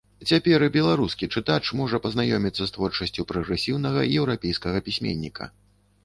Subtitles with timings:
[0.29, 5.49] Цяпер і беларускі чытач можа пазнаёміцца з творчасцю прагрэсіўнага еўрапейскага пісьменніка.